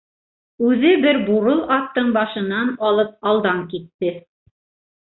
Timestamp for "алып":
2.91-3.17